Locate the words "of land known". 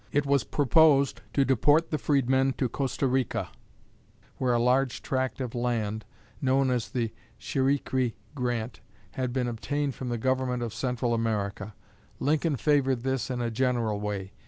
5.39-6.71